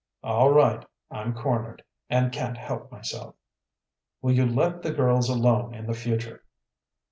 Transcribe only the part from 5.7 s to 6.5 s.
in the future?"